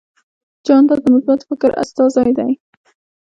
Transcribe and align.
جانداد 0.65 0.99
د 1.03 1.05
مثبت 1.13 1.39
فکر 1.49 1.69
استازی 1.83 2.31
دی. 2.37 2.51